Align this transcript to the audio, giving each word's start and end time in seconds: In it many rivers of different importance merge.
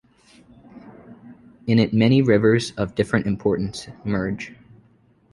In 1.67 1.77
it 1.77 1.93
many 1.93 2.23
rivers 2.23 2.71
of 2.71 2.95
different 2.95 3.27
importance 3.27 3.87
merge. 4.03 4.55